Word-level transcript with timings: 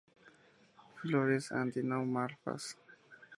Flores 0.95 1.51
actinomorfas. 1.51 2.63